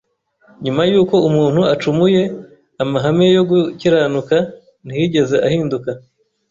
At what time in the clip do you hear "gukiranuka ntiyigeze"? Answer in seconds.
3.49-5.35